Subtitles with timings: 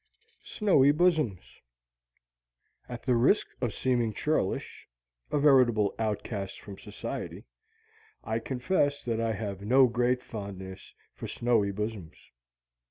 [0.41, 1.61] SNOWY BOSOMS
[2.89, 4.87] At the risk of seeming churlish,
[5.29, 7.45] a veritable outcast from society,
[8.23, 12.17] I confess that I have no great fondness for snowy bosoms.